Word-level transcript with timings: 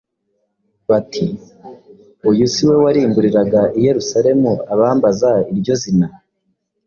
bati, 0.89 1.25
“Uyu 2.29 2.45
si 2.53 2.61
we 2.67 2.75
warimburiraga 2.83 3.61
i 3.77 3.79
Yerusalemu 3.87 4.51
abambaza 4.73 5.31
iryo 5.53 5.73
zina? 5.81 6.07